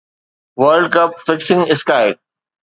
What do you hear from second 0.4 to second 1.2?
world cup